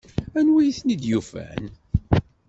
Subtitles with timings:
[0.39, 1.63] Anwi ay ten-id-yufan?